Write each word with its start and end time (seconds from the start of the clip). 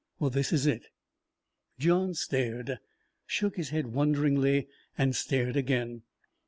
This 0.19 0.51
it 0.51 0.65
it." 0.65 0.87
Johns 1.77 2.21
stared, 2.21 2.79
shook 3.27 3.55
his 3.55 3.69
head 3.69 3.93
wonderingly 3.93 4.67
and 4.97 5.15
stared 5.15 5.55
again. 5.55 6.01